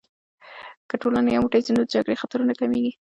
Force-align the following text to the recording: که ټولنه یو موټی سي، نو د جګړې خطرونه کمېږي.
که 0.89 0.95
ټولنه 1.01 1.29
یو 1.31 1.41
موټی 1.45 1.61
سي، 1.65 1.71
نو 1.75 1.81
د 1.85 1.89
جګړې 1.93 2.19
خطرونه 2.21 2.53
کمېږي. 2.59 2.91